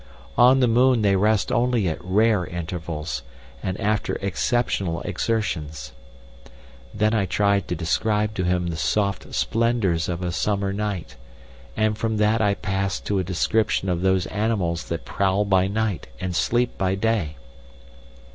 [0.39, 3.21] On the moon they rest only at rare intervals,
[3.61, 5.91] and after exceptional exertions.
[6.91, 11.17] Then I tried to describe to him the soft splendours of a summer night,
[11.77, 16.07] and from that I passed to a description of those animals that prowl by night
[16.19, 17.35] and sleep by day.